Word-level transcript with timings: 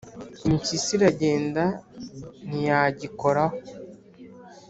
Impyisi 0.47 0.89
iragenda 0.97 1.63
ntiyagikoraho. 2.47 3.57